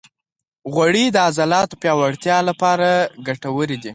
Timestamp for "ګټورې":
3.27-3.77